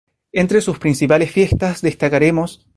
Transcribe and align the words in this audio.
Entre 0.31 0.61
sus 0.61 0.79
principales 0.79 1.29
fiestas, 1.31 1.81
destacaremos. 1.83 2.65